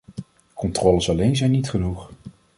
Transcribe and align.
Controles 0.55 1.09
alleen 1.11 1.35
zijn 1.35 1.51
niet 1.51 1.69
genoeg! 1.69 2.11